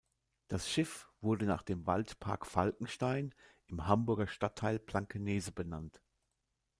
Das 0.47 0.67
Schiff 0.67 1.07
wurde 1.21 1.45
nach 1.45 1.61
dem 1.61 1.85
Waldpark 1.85 2.47
Falkenstein 2.47 3.35
im 3.67 3.85
Hamburger 3.85 4.25
Stadtteil 4.25 4.79
Blankenese 4.79 5.51
benannt. 5.51 6.01